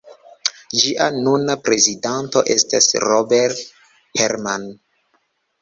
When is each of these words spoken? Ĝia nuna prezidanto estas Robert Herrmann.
Ĝia 0.83 1.09
nuna 1.17 1.57
prezidanto 1.67 2.43
estas 2.55 2.89
Robert 3.05 3.63
Herrmann. 4.23 4.71